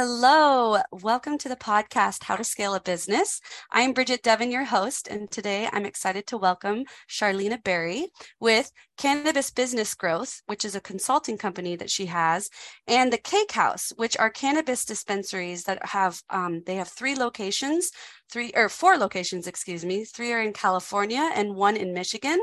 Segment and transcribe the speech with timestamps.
[0.00, 3.40] Hello, welcome to the podcast, How to Scale a Business.
[3.72, 8.06] I'm Bridget Devon, your host, and today I'm excited to welcome Charlena Berry
[8.38, 12.48] with Cannabis Business Growth, which is a consulting company that she has,
[12.86, 17.90] and the Cake House, which are cannabis dispensaries that have um, they have three locations,
[18.30, 20.04] three or four locations, excuse me.
[20.04, 22.38] Three are in California and one in Michigan.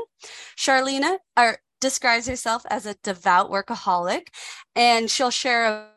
[0.58, 1.16] Charlena
[1.80, 4.26] describes herself as a devout workaholic,
[4.74, 5.88] and she'll share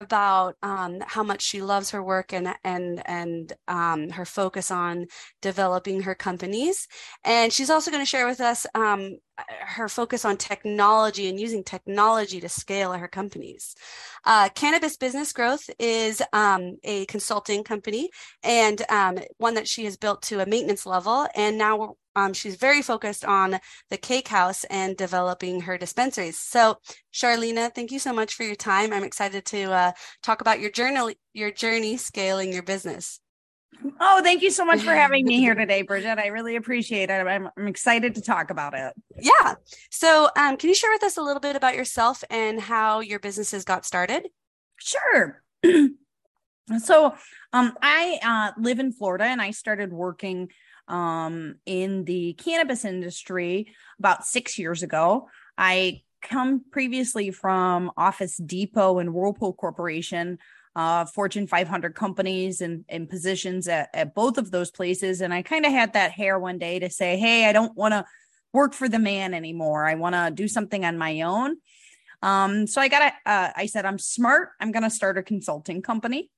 [0.00, 5.06] about um, how much she loves her work and and and um, her focus on
[5.40, 6.86] developing her companies.
[7.24, 9.18] And she's also going to share with us um,
[9.60, 13.74] her focus on technology and using technology to scale her companies.
[14.24, 18.10] Uh, Cannabis Business Growth is um, a consulting company
[18.42, 21.26] and um, one that she has built to a maintenance level.
[21.34, 26.38] And now um, she's very focused on the cake house and developing her dispensaries.
[26.38, 26.78] So,
[27.12, 28.92] Charlena, thank you so much for your time.
[28.92, 33.20] I'm excited to uh, talk about your journey, your journey scaling your business.
[34.00, 36.18] Oh, thank you so much for having me here today, Bridget.
[36.18, 37.26] I really appreciate it.
[37.26, 38.94] I'm, I'm excited to talk about it.
[39.18, 39.54] Yeah.
[39.90, 43.18] So, um, can you share with us a little bit about yourself and how your
[43.18, 44.28] businesses got started?
[44.78, 45.42] Sure.
[46.82, 47.14] so,
[47.52, 50.48] um, I uh, live in Florida and I started working
[50.88, 55.28] um, in the cannabis industry about six years ago.
[55.58, 60.38] I come previously from Office Depot and Whirlpool Corporation,
[60.74, 65.20] uh, Fortune 500 companies and, and positions at, at both of those places.
[65.20, 67.92] And I kind of had that hair one day to say, hey, I don't want
[67.92, 68.04] to
[68.52, 69.86] work for the man anymore.
[69.86, 71.56] I want to do something on my own.
[72.22, 74.50] Um, so I got a, uh, I said, I'm smart.
[74.60, 76.30] I'm going to start a consulting company.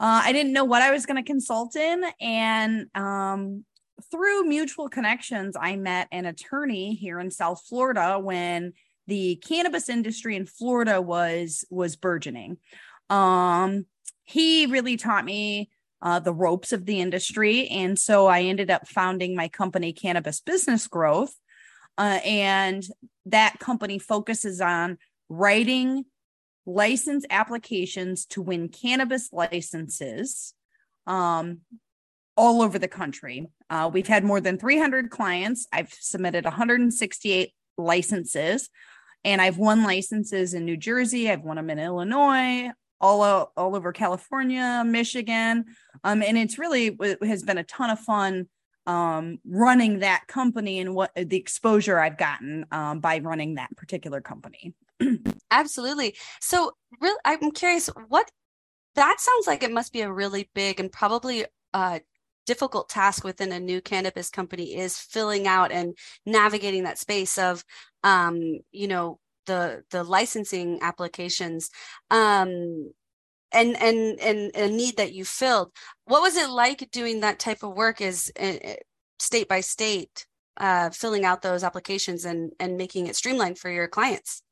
[0.00, 2.04] Uh, I didn't know what I was going to consult in.
[2.20, 3.64] And um,
[4.10, 8.72] through mutual connections, I met an attorney here in South Florida when
[9.06, 12.58] the cannabis industry in Florida was was burgeoning.
[13.10, 13.86] Um,
[14.24, 15.70] he really taught me
[16.02, 20.40] uh, the ropes of the industry, and so I ended up founding my company, Cannabis
[20.40, 21.34] Business Growth,
[21.98, 22.82] uh, and
[23.26, 24.98] that company focuses on
[25.28, 26.04] writing
[26.66, 30.54] license applications to win cannabis licenses
[31.06, 31.60] um,
[32.36, 33.46] all over the country.
[33.70, 35.66] Uh, we've had more than 300 clients.
[35.72, 38.70] I've submitted 168 licenses,
[39.24, 41.30] and I've won licenses in New Jersey.
[41.30, 42.70] I've won them in Illinois,
[43.00, 45.64] all, all over California, Michigan.
[46.02, 48.48] Um, and it's really it has been a ton of fun
[48.86, 54.20] um, running that company and what the exposure I've gotten um, by running that particular
[54.20, 54.74] company.
[55.50, 56.16] Absolutely.
[56.40, 58.30] So, really, I'm curious what
[58.96, 59.62] that sounds like.
[59.62, 62.00] It must be a really big and probably uh,
[62.46, 65.96] difficult task within a new cannabis company is filling out and
[66.26, 67.64] navigating that space of,
[68.04, 71.70] um, you know, the the licensing applications.
[72.10, 72.92] Um,
[73.52, 75.72] and and and a need that you filled.
[76.06, 78.00] What was it like doing that type of work?
[78.00, 78.54] Is uh,
[79.20, 80.26] state by state,
[80.58, 84.42] uh, filling out those applications and and making it streamlined for your clients?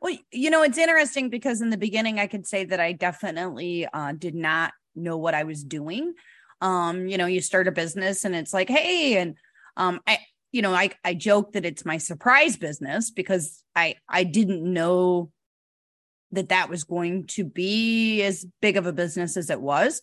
[0.00, 3.86] Well, you know, it's interesting because in the beginning, I could say that I definitely
[3.92, 6.14] uh, did not know what I was doing.
[6.60, 9.36] Um, you know, you start a business and it's like, hey, and
[9.76, 10.18] um, I,
[10.52, 15.30] you know, I I joke that it's my surprise business because I I didn't know
[16.32, 20.00] that that was going to be as big of a business as it was.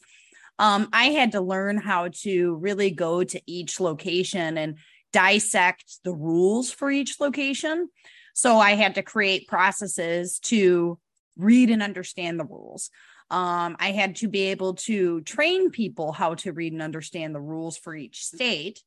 [0.59, 4.77] Um, I had to learn how to really go to each location and
[5.13, 7.89] dissect the rules for each location.
[8.37, 10.99] So I had to create processes to
[11.37, 12.91] read and understand the rules.
[13.31, 17.41] Um, I had to be able to train people how to read and understand the
[17.41, 18.83] rules for each state.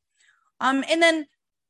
[0.61, 1.27] Um, and then,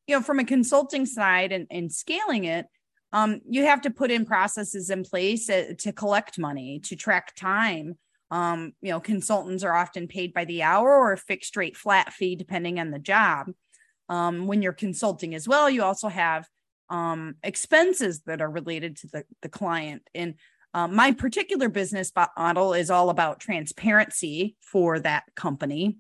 [0.06, 2.66] you know, from a consulting side and, and scaling it,
[3.14, 7.34] um, you have to put in processes in place to, to collect money, to track
[7.34, 7.96] time.
[8.30, 12.12] Um, you know, consultants are often paid by the hour or a fixed rate flat
[12.12, 13.46] fee, depending on the job.
[14.10, 16.46] Um, when you're consulting as well, you also have
[16.90, 20.02] um, expenses that are related to the, the client.
[20.14, 20.34] And
[20.74, 25.96] um, my particular business model is all about transparency for that company.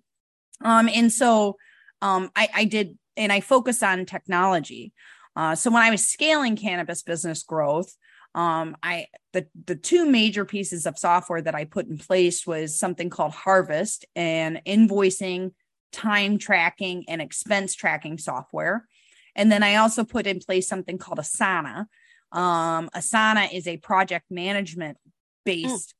[0.62, 1.56] Um, and so
[2.02, 4.92] um, I, I did, and I focus on technology.
[5.34, 7.94] Uh, so when I was scaling cannabis business growth,
[8.34, 12.78] um, I the the two major pieces of software that I put in place was
[12.78, 15.52] something called Harvest and invoicing,
[15.90, 18.86] time tracking, and expense tracking software.
[19.34, 21.86] And then I also put in place something called Asana.
[22.32, 24.98] Um, Asana is a project management
[25.44, 25.94] based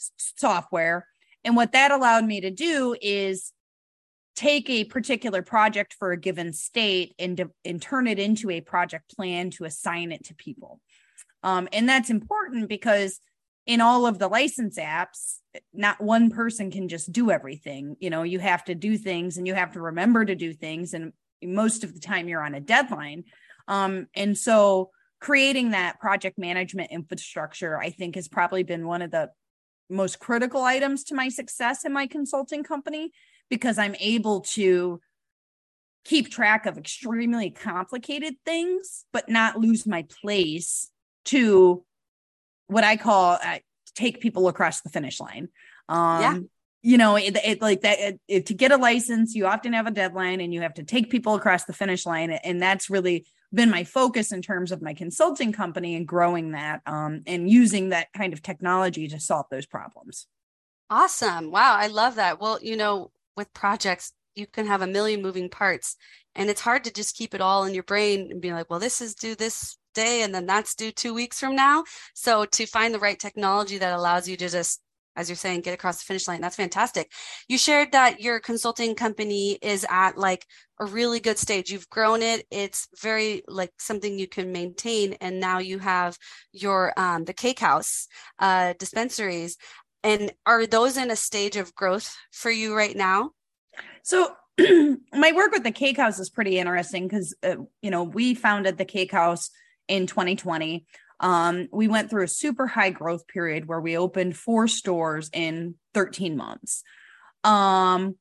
[0.00, 0.10] mm.
[0.36, 1.06] software.
[1.44, 3.52] And what that allowed me to do is
[4.34, 9.14] take a particular project for a given state and, and turn it into a project
[9.14, 10.80] plan to assign it to people.
[11.42, 13.20] Um, and that's important because
[13.66, 15.36] in all of the license apps,
[15.72, 17.96] not one person can just do everything.
[18.00, 20.94] You know, you have to do things and you have to remember to do things.
[20.94, 21.12] And
[21.46, 23.24] most of the time you're on a deadline.
[23.68, 29.10] Um, and so creating that project management infrastructure, I think, has probably been one of
[29.10, 29.30] the
[29.90, 33.12] most critical items to my success in my consulting company
[33.50, 35.00] because I'm able to
[36.04, 40.90] keep track of extremely complicated things, but not lose my place
[41.26, 41.84] to
[42.66, 43.58] what I call uh,
[43.94, 45.48] take people across the finish line.
[45.88, 46.38] Um, yeah.
[46.86, 49.86] You know, it, it like that it, it, to get a license, you often have
[49.86, 52.30] a deadline and you have to take people across the finish line.
[52.30, 56.82] And that's really been my focus in terms of my consulting company and growing that
[56.84, 60.26] um, and using that kind of technology to solve those problems.
[60.90, 61.50] Awesome.
[61.50, 61.74] Wow.
[61.74, 62.38] I love that.
[62.38, 65.96] Well, you know, with projects, you can have a million moving parts
[66.34, 68.80] and it's hard to just keep it all in your brain and be like, well,
[68.80, 71.84] this is due this day and then that's due two weeks from now.
[72.14, 74.80] So to find the right technology that allows you to just
[75.16, 76.40] as you're saying, get across the finish line.
[76.40, 77.10] That's fantastic.
[77.48, 80.46] You shared that your consulting company is at like
[80.80, 81.70] a really good stage.
[81.70, 82.46] You've grown it.
[82.50, 85.14] It's very like something you can maintain.
[85.20, 86.18] And now you have
[86.52, 88.08] your um, the cake house
[88.38, 89.56] uh, dispensaries.
[90.02, 93.30] And are those in a stage of growth for you right now?
[94.02, 98.34] So my work with the cake house is pretty interesting because uh, you know we
[98.34, 99.50] founded the cake house
[99.88, 100.86] in 2020.
[101.20, 105.76] Um, we went through a super high growth period where we opened four stores in
[105.94, 106.82] 13 months.
[107.44, 108.16] Um,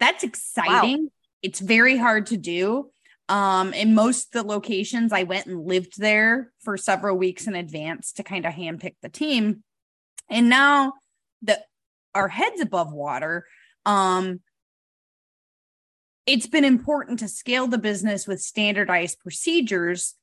[0.00, 1.04] that's exciting.
[1.04, 1.10] Wow.
[1.42, 2.90] It's very hard to do.
[3.28, 8.12] Um, in most the locations, I went and lived there for several weeks in advance
[8.14, 9.62] to kind of handpick the team.
[10.30, 10.94] And now
[11.42, 11.64] that
[12.14, 13.46] our heads above water,
[13.84, 14.40] um,
[16.26, 20.14] it's been important to scale the business with standardized procedures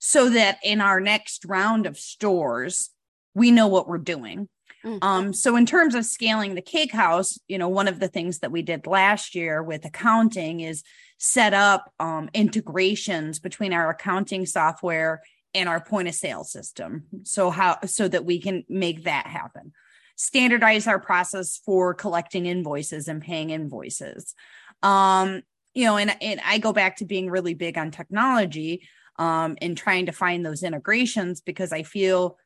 [0.00, 2.90] so that in our next round of stores,
[3.34, 4.48] we know what we're doing.
[4.84, 5.04] Mm-hmm.
[5.04, 8.38] Um, so in terms of scaling the cake house, you know, one of the things
[8.38, 10.82] that we did last year with accounting is
[11.18, 15.20] set up um, integrations between our accounting software
[15.52, 17.04] and our point of sale system.
[17.24, 19.72] So how so that we can make that happen.
[20.16, 24.34] Standardize our process for collecting invoices and paying invoices.
[24.82, 25.42] Um,
[25.74, 28.88] you know, and, and I go back to being really big on technology
[29.20, 32.38] um, and trying to find those integrations because I feel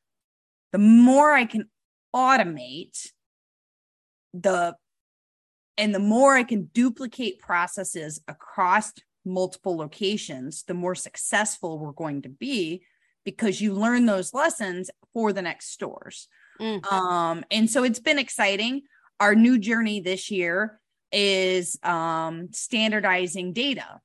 [0.73, 1.71] the more I can
[2.15, 3.11] automate
[4.35, 4.75] the
[5.79, 8.93] and the more I can duplicate processes across
[9.25, 12.82] multiple locations, the more successful we're going to be
[13.25, 16.29] because you learn those lessons for the next stores.
[16.61, 16.85] Mm.
[16.93, 18.82] Um, and so it's been exciting.
[19.19, 20.81] Our new journey this year
[21.11, 24.00] is um, standardizing data.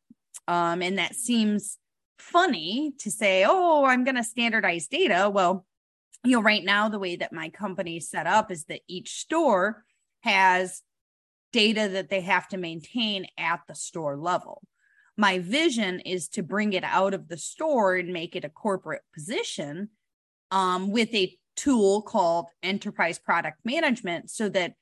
[0.48, 1.78] Um, and that seems
[2.22, 5.30] funny to say, oh, I'm going to standardize data.
[5.34, 5.66] Well,
[6.24, 9.20] you know, right now, the way that my company is set up is that each
[9.20, 9.84] store
[10.22, 10.82] has
[11.52, 14.62] data that they have to maintain at the store level.
[15.18, 19.02] My vision is to bring it out of the store and make it a corporate
[19.14, 19.90] position
[20.52, 24.74] um, with a tool called enterprise product management so that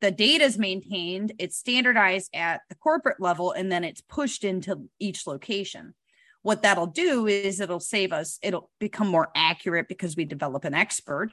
[0.00, 4.88] the data is maintained, it's standardized at the corporate level, and then it's pushed into
[4.98, 5.94] each location
[6.42, 10.74] what that'll do is it'll save us it'll become more accurate because we develop an
[10.74, 11.30] expert.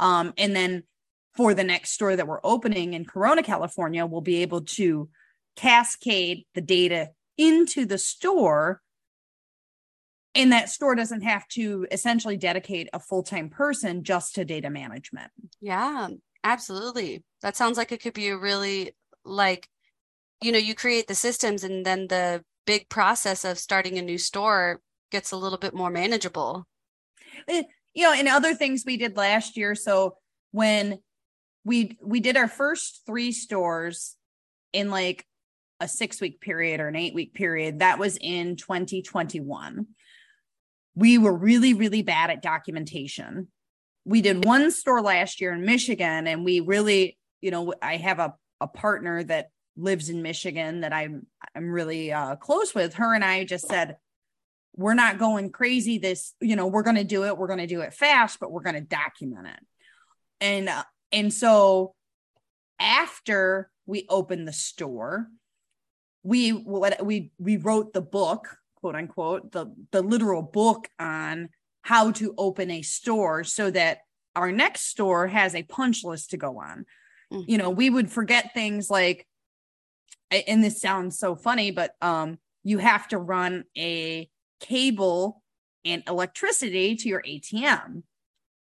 [0.00, 0.84] Um, and then
[1.36, 5.08] for the next store that we're opening in corona california we'll be able to
[5.56, 8.80] cascade the data into the store.
[10.34, 15.30] And that store doesn't have to essentially dedicate a full-time person just to data management.
[15.60, 16.08] Yeah
[16.44, 17.22] absolutely.
[17.42, 19.68] That sounds like it could be a really like
[20.42, 24.18] you know you create the systems and then the big process of starting a new
[24.18, 26.66] store gets a little bit more manageable.
[27.48, 27.62] Eh,
[27.94, 29.74] you know, and other things we did last year.
[29.74, 30.16] So
[30.52, 30.98] when
[31.64, 34.16] we we did our first three stores
[34.74, 35.24] in like
[35.80, 39.86] a six week period or an eight week period, that was in 2021.
[40.94, 43.48] We were really, really bad at documentation.
[44.04, 48.18] We did one store last year in Michigan, and we really, you know, I have
[48.18, 52.94] a, a partner that lives in Michigan that I'm I'm really uh, close with.
[52.94, 53.96] Her and I just said,
[54.76, 55.98] we're not going crazy.
[55.98, 57.36] This, you know, we're going to do it.
[57.36, 59.66] We're going to do it fast, but we're going to document it.
[60.40, 61.94] And uh, and so
[62.78, 65.26] after we opened the store,
[66.22, 71.48] we what we we wrote the book, quote unquote, the the literal book on
[71.82, 73.98] how to open a store so that
[74.36, 76.84] our next store has a punch list to go on.
[77.32, 77.50] Mm-hmm.
[77.50, 79.26] You know, we would forget things like
[80.30, 84.28] and this sounds so funny, but um, you have to run a
[84.60, 85.42] cable
[85.84, 88.02] and electricity to your ATM.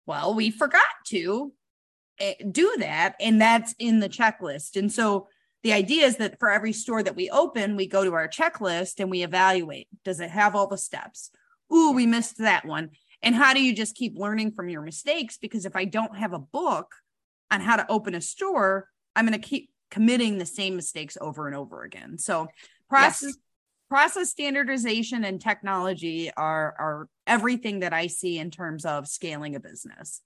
[0.07, 1.53] well, we forgot to
[2.21, 3.17] eh, do that.
[3.21, 4.77] And that's in the checklist.
[4.77, 5.29] And so
[5.65, 9.01] the idea is that for every store that we open, we go to our checklist
[9.01, 11.31] and we evaluate does it have all the steps?
[11.75, 12.91] Ooh, we missed that one.
[13.23, 15.39] And how do you just keep learning from your mistakes?
[15.39, 16.95] Because if I don't have a book
[17.51, 21.47] on how to open a store, I'm going to keep committing the same mistakes over
[21.47, 22.19] and over again.
[22.19, 22.49] So
[22.89, 23.37] process yes.
[23.89, 29.61] process standardization and technology are are everything that I see in terms of scaling a
[29.61, 30.23] business.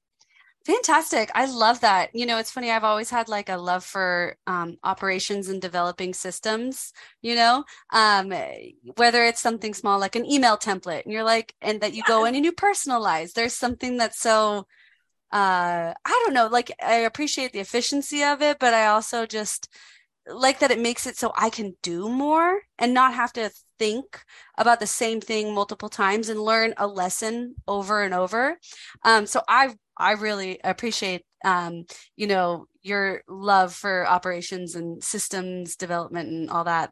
[0.67, 1.31] Fantastic.
[1.35, 2.15] I love that.
[2.15, 2.71] You know, it's funny.
[2.71, 7.65] I've always had like a love for um, operations and developing systems, you know,
[7.95, 8.31] um,
[8.97, 12.27] whether it's something small like an email template and you're like, and that you go
[12.27, 13.33] in and you personalize.
[13.33, 14.67] There's something that's so,
[15.33, 19.69] uh, I don't know, like I appreciate the efficiency of it, but I also just,
[20.29, 24.23] like that it makes it so I can do more and not have to think
[24.59, 28.59] about the same thing multiple times and learn a lesson over and over.
[29.05, 35.77] Um, so I I really appreciate um, you know your love for operations and systems
[35.77, 36.91] development and all that.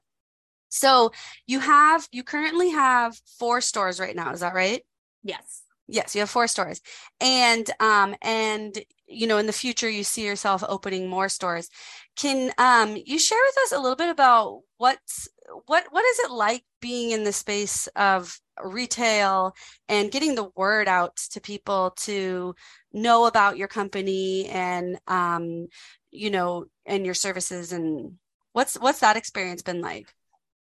[0.70, 1.12] So
[1.46, 4.82] you have you currently have four stores right now, is that right?
[5.22, 5.62] Yes.
[5.88, 6.80] Yes, you have four stores.
[7.20, 11.68] And um and you know in the future you see yourself opening more stores.
[12.16, 15.28] Can um you share with us a little bit about what's
[15.66, 19.54] what what is it like being in the space of retail
[19.88, 22.54] and getting the word out to people to
[22.92, 25.68] know about your company and um
[26.10, 28.14] you know and your services and
[28.52, 30.12] what's what's that experience been like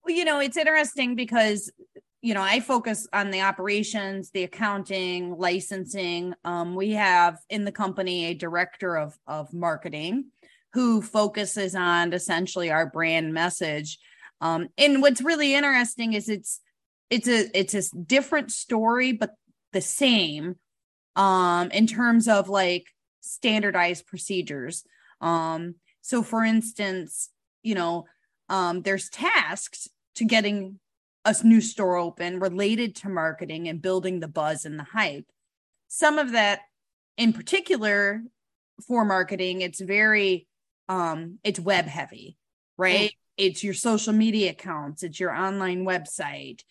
[0.06, 1.72] well you know it's interesting because
[2.21, 6.33] you know i focus on the operations the accounting licensing.
[6.45, 10.25] Um, we have in the company a director of of marketing
[10.73, 13.99] who focuses on essentially our brand message.
[14.39, 16.61] Um, and what's really interesting is it's
[17.09, 19.33] it's a it's a different story but
[19.73, 20.55] the same
[21.15, 22.85] um in terms of like
[23.21, 24.83] standardized procedures.
[25.19, 27.29] Um so for instance
[27.63, 28.05] you know
[28.49, 30.79] um there's tasks to getting
[31.25, 35.25] a new store open related to marketing and building the buzz and the hype.
[35.87, 36.61] Some of that
[37.17, 38.23] in particular
[38.87, 40.47] for marketing it's very
[40.89, 42.37] um it's web heavy
[42.77, 43.11] right?
[43.11, 43.15] Mm.
[43.37, 46.61] it's your social media accounts it's your online website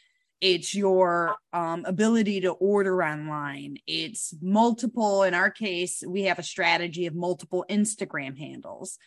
[0.40, 3.76] it's your um, ability to order online.
[3.86, 8.98] It's multiple in our case we have a strategy of multiple instagram handles.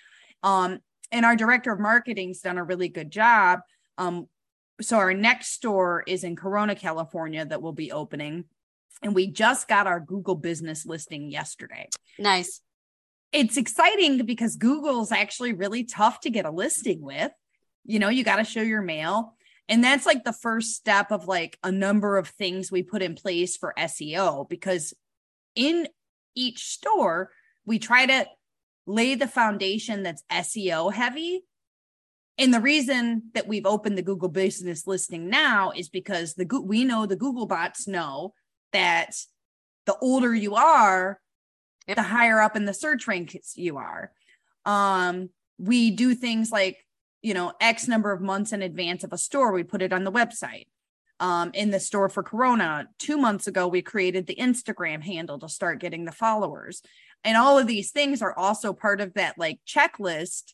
[0.43, 0.79] Um,
[1.11, 3.61] and our director of marketing's done a really good job
[3.97, 4.27] um,
[4.81, 8.45] so our next store is in corona california that will be opening.
[9.01, 11.89] And we just got our google business listing yesterday.
[12.17, 12.61] Nice.
[13.31, 17.31] It's exciting because google's actually really tough to get a listing with.
[17.85, 19.35] You know you got to show your mail.
[19.69, 23.15] And that's like the first step of like a number of things we put in
[23.15, 24.93] place for SEO because
[25.55, 25.87] in
[26.35, 27.31] each store,
[27.65, 28.27] we try to
[28.85, 31.43] lay the foundation that's SEO heavy.
[32.37, 36.83] And the reason that we've opened the Google business listing now is because the we
[36.83, 38.33] know the Google bots know
[38.71, 39.15] that
[39.85, 41.19] the older you are,
[41.87, 41.97] yep.
[41.97, 44.11] the higher up in the search ranks you are.
[44.65, 46.83] Um, we do things like
[47.23, 50.03] you know, X number of months in advance of a store, we put it on
[50.03, 50.67] the website.
[51.19, 55.47] Um, in the store for Corona, two months ago, we created the Instagram handle to
[55.47, 56.81] start getting the followers.
[57.23, 60.53] And all of these things are also part of that like checklist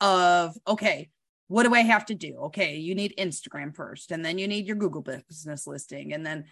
[0.00, 1.10] of, okay,
[1.48, 2.36] what do I have to do?
[2.44, 6.44] Okay, you need Instagram first, and then you need your Google business listing, and then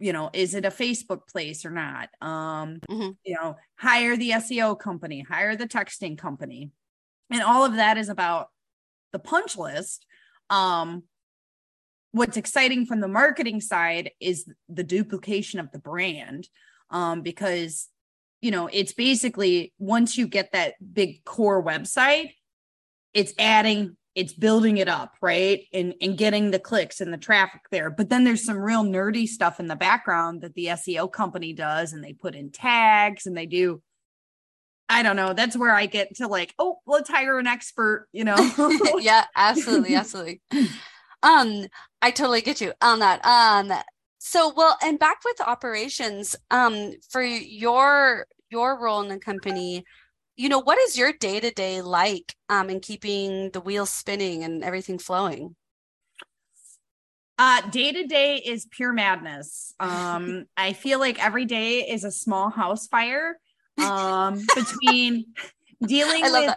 [0.00, 3.10] you know is it a facebook place or not um mm-hmm.
[3.24, 6.72] you know hire the seo company hire the texting company
[7.30, 8.48] and all of that is about
[9.12, 10.06] the punch list.
[10.50, 11.04] Um,
[12.12, 16.48] what's exciting from the marketing side is the duplication of the brand
[16.90, 17.88] um, because
[18.40, 22.30] you know it's basically once you get that big core website
[23.14, 27.62] it's adding it's building it up right and and getting the clicks and the traffic
[27.70, 31.52] there but then there's some real nerdy stuff in the background that the seo company
[31.52, 33.82] does and they put in tags and they do
[34.88, 35.32] I don't know.
[35.32, 38.36] That's where I get to like, oh, let's hire an expert, you know?
[39.00, 39.94] yeah, absolutely.
[40.04, 40.40] Absolutely.
[41.22, 41.66] um,
[42.02, 43.24] I totally get you on that.
[43.24, 43.72] Um,
[44.18, 49.84] so well, and back with operations, um, for your your role in the company,
[50.36, 54.44] you know, what is your day to day like um in keeping the wheels spinning
[54.44, 55.56] and everything flowing?
[57.38, 59.74] Uh day to day is pure madness.
[59.80, 63.38] Um, I feel like every day is a small house fire
[63.78, 65.26] um, between
[65.86, 66.54] dealing with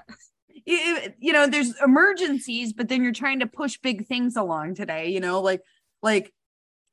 [0.65, 5.09] you, you know there's emergencies but then you're trying to push big things along today
[5.09, 5.61] you know like
[6.01, 6.33] like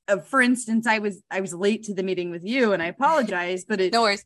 [0.09, 2.87] uh, for instance, I was I was late to the meeting with you, and I
[2.87, 4.25] apologize, but it no worries.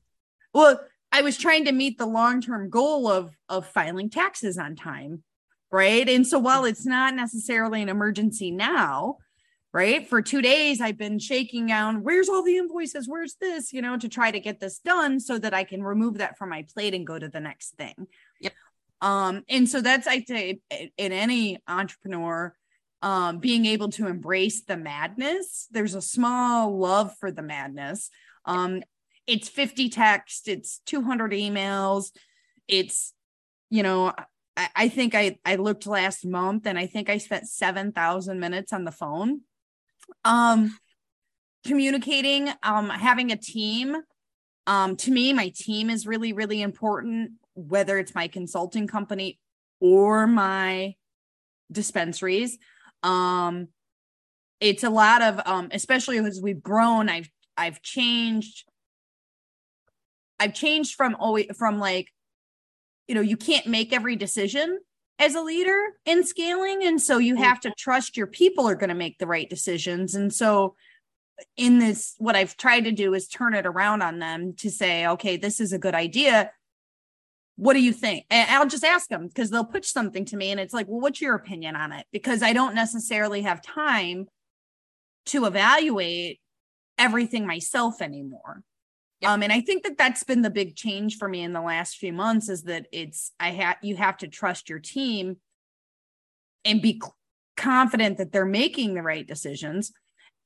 [0.52, 4.76] Well, I was trying to meet the long term goal of of filing taxes on
[4.76, 5.22] time,
[5.70, 6.08] right?
[6.08, 9.18] And so while it's not necessarily an emergency now,
[9.72, 10.06] right?
[10.08, 13.08] For two days, I've been shaking down, where's all the invoices?
[13.08, 13.72] Where's this?
[13.72, 16.50] You know, to try to get this done so that I can remove that from
[16.50, 18.06] my plate and go to the next thing.
[18.40, 18.52] Yep.
[19.00, 22.54] Um, and so that's I say in any entrepreneur,
[23.02, 25.68] um, being able to embrace the madness.
[25.70, 28.10] There's a small love for the madness.
[28.44, 28.82] Um,
[29.28, 32.10] it's 50 text, it's 200 emails,
[32.66, 33.14] it's
[33.70, 34.12] you know
[34.56, 38.40] I, I think I I looked last month and I think I spent seven thousand
[38.40, 39.42] minutes on the phone
[40.24, 40.76] um,
[41.66, 43.96] communicating, um, having a team.
[44.66, 49.38] Um, to me, my team is really, really important, whether it's my consulting company
[49.80, 50.94] or my
[51.72, 52.58] dispensaries.
[53.02, 53.68] Um,
[54.60, 58.64] it's a lot of um, especially as we've grown, I've I've changed.
[60.40, 62.08] I've changed from always from like,
[63.06, 64.78] you know, you can't make every decision
[65.18, 66.84] as a leader in scaling.
[66.84, 67.42] And so you mm-hmm.
[67.42, 70.14] have to trust your people are going to make the right decisions.
[70.14, 70.74] And so
[71.56, 75.06] in this what i've tried to do is turn it around on them to say
[75.06, 76.50] okay this is a good idea.
[77.56, 78.24] What do you think?
[78.30, 81.00] And i'll just ask them because they'll pitch something to me and it's like well
[81.00, 82.06] what's your opinion on it?
[82.12, 84.26] Because i don't necessarily have time
[85.26, 86.40] to evaluate
[86.96, 88.62] everything myself anymore
[89.20, 89.30] Yep.
[89.30, 91.96] Um, and I think that that's been the big change for me in the last
[91.96, 95.38] few months is that it's I have you have to trust your team
[96.64, 97.02] and be
[97.56, 99.92] confident that they're making the right decisions.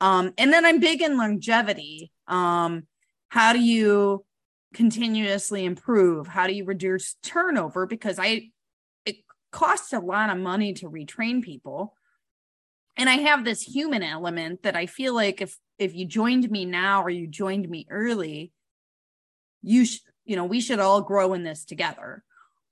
[0.01, 2.13] Um, and then I'm big in longevity.
[2.27, 2.87] Um,
[3.29, 4.25] how do you
[4.73, 6.27] continuously improve?
[6.27, 7.87] How do you reduce turnover?
[7.87, 8.51] Because I
[9.05, 9.17] it
[9.51, 11.95] costs a lot of money to retrain people.
[12.97, 16.65] And I have this human element that I feel like if if you joined me
[16.65, 18.53] now or you joined me early,
[19.63, 22.23] you sh- you know we should all grow in this together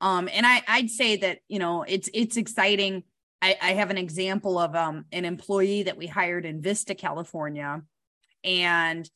[0.00, 3.02] um and i i'd say that you know it's it's exciting
[3.42, 7.82] i i have an example of um an employee that we hired in vista california
[8.44, 9.08] and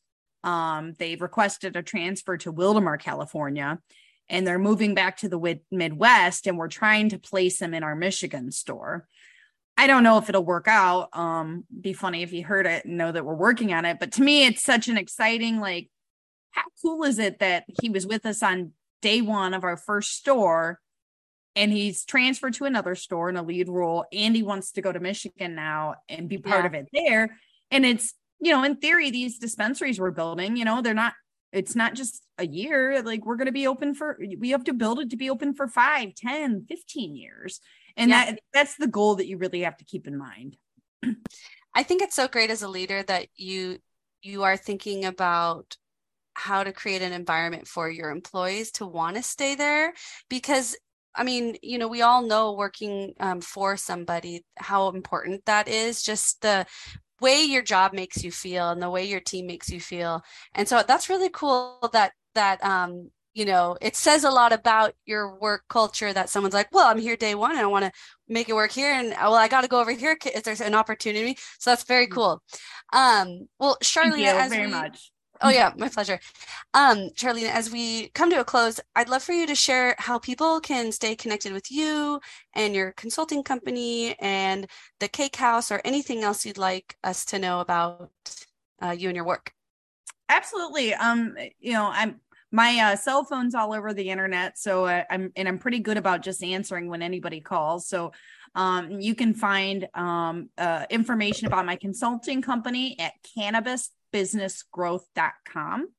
[0.43, 3.79] um they requested a transfer to wildomar california
[4.27, 7.95] and they're moving back to the midwest and we're trying to place them in our
[7.95, 9.07] michigan store
[9.77, 11.09] I don't know if it'll work out.
[11.13, 13.99] Um, be funny if you heard it and know that we're working on it.
[13.99, 15.89] But to me, it's such an exciting, like,
[16.55, 20.13] how cool is it that he was with us on day one of our first
[20.13, 20.79] store
[21.55, 24.91] and he's transferred to another store in a lead role and he wants to go
[24.91, 26.67] to Michigan now and be part yeah.
[26.67, 27.37] of it there.
[27.71, 31.13] And it's, you know, in theory, these dispensaries we're building, you know, they're not,
[31.51, 33.01] it's not just a year.
[33.01, 35.53] Like we're going to be open for, we have to build it to be open
[35.53, 37.61] for five, 10, 15 years.
[37.97, 38.25] And yeah.
[38.25, 40.57] that that's the goal that you really have to keep in mind.
[41.73, 43.79] I think it's so great as a leader that you
[44.21, 45.77] you are thinking about
[46.35, 49.93] how to create an environment for your employees to want to stay there
[50.29, 50.75] because
[51.15, 56.03] I mean, you know, we all know working um, for somebody how important that is.
[56.03, 56.65] Just the
[57.21, 60.21] way your job makes you feel and the way your team makes you feel,
[60.53, 61.89] and so that's really cool.
[61.93, 66.53] That that um, you know, it says a lot about your work culture that someone's
[66.53, 67.91] like, well, I'm here day one, and I want to
[68.27, 70.75] make it work here, and well, I got to go over here if there's an
[70.75, 71.37] opportunity.
[71.59, 72.11] So that's very mm.
[72.11, 72.41] cool.
[72.93, 75.11] Um, well, Charlie, Charlene, as very we, much.
[75.45, 76.19] Oh yeah, my pleasure.
[76.73, 80.17] Um, Charlene, as we come to a close, I'd love for you to share how
[80.17, 82.19] people can stay connected with you
[82.55, 84.65] and your consulting company and
[84.99, 88.09] the Cake House or anything else you'd like us to know about
[88.81, 89.53] uh, you and your work.
[90.29, 90.95] Absolutely.
[90.95, 95.31] Um, you know, I'm my uh, cell phone's all over the internet, so uh, I'm
[95.35, 97.87] and I'm pretty good about just answering when anybody calls.
[97.87, 98.13] So
[98.55, 105.89] um, you can find um, uh, information about my consulting company at cannabis businessgrowth.com.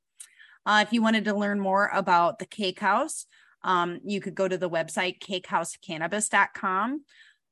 [0.65, 3.27] Uh, if you wanted to learn more about the Cake House,
[3.63, 7.05] um, you could go to the website cakehousecannabis.com.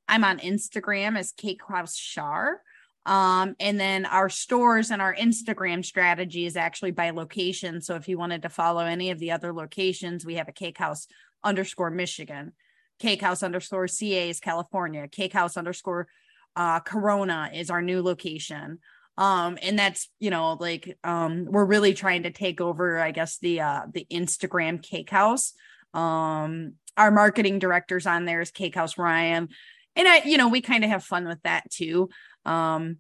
[0.09, 2.63] I'm on Instagram as Cake House Char.
[3.07, 7.83] Um, and then our stores and our Instagram strategy is actually by location.
[7.83, 10.79] So if you wanted to follow any of the other locations, we have a Cake
[10.79, 11.07] House
[11.43, 12.53] underscore Michigan,
[12.99, 16.09] Cake House underscore CA is California, Cake House underscore
[16.57, 18.79] uh, Corona is our new location
[19.17, 23.39] um and that's you know like um we're really trying to take over i guess
[23.39, 25.53] the uh the instagram cake house.
[25.93, 29.49] Um our marketing directors on there is cake house ryan.
[29.97, 32.09] And i you know we kind of have fun with that too.
[32.45, 32.99] Um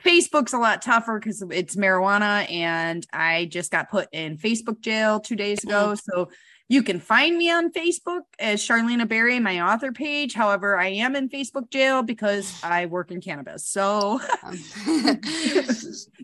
[0.00, 5.18] facebook's a lot tougher because it's marijuana and i just got put in facebook jail
[5.18, 5.94] two days ago.
[5.94, 6.00] Mm.
[6.00, 6.28] so
[6.70, 10.34] You can find me on Facebook as Charlena Berry, my author page.
[10.34, 13.66] However, I am in Facebook jail because I work in cannabis.
[13.66, 14.58] So um,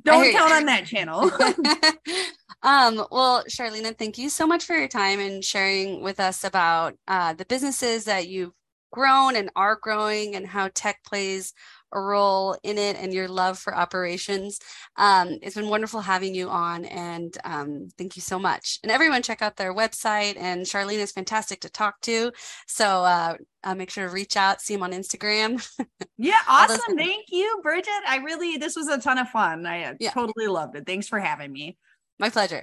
[0.04, 1.30] don't count on that channel.
[2.62, 6.94] um, well, Charlena, thank you so much for your time and sharing with us about
[7.08, 8.52] uh, the businesses that you've
[8.92, 11.54] grown and are growing and how tech plays
[11.94, 14.58] a role in it and your love for operations.
[14.96, 18.78] Um, it's been wonderful having you on, and um, thank you so much.
[18.82, 20.36] And everyone, check out their website.
[20.36, 22.32] And Charlene is fantastic to talk to.
[22.66, 25.66] So uh, uh, make sure to reach out, see him on Instagram.
[26.18, 26.96] yeah, awesome.
[26.96, 27.90] Thank you, Bridget.
[28.06, 29.66] I really, this was a ton of fun.
[29.66, 30.10] I uh, yeah.
[30.10, 30.86] totally loved it.
[30.86, 31.76] Thanks for having me.
[32.18, 32.62] My pleasure.